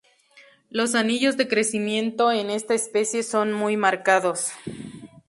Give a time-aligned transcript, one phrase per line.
[0.71, 4.49] Los anillos de crecimiento en esta especie son muy marcados.